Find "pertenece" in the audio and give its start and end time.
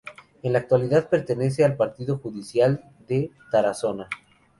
1.09-1.63